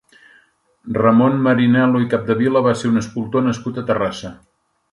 Ramon 0.97 1.35
Marinel·lo 1.49 2.01
i 2.05 2.09
Capdevila 2.15 2.65
va 2.69 2.73
ser 2.81 2.91
un 2.93 3.05
escultor 3.05 3.47
nascut 3.51 3.81
a 3.83 3.85
Terrassa. 3.93 4.37